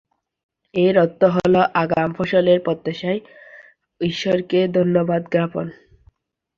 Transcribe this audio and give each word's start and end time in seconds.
যার 0.73 0.95
অর্থ 0.97 1.21
হল 1.35 1.55
আগাম 1.81 2.09
ফসলের 2.13 2.59
প্রত্যাশায় 2.61 3.19
ঈশ্বরকে 4.01 4.59
ধন্যবাদ 4.77 5.21
জ্ঞাপন। 5.31 5.65